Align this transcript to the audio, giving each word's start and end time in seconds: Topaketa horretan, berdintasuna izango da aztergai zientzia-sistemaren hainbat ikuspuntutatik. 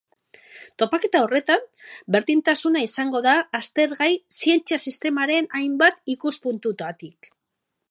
Topaketa 0.83 1.19
horretan, 1.25 1.67
berdintasuna 2.15 2.81
izango 2.87 3.21
da 3.27 3.35
aztergai 3.61 4.09
zientzia-sistemaren 4.39 5.53
hainbat 5.61 6.03
ikuspuntutatik. 6.17 7.33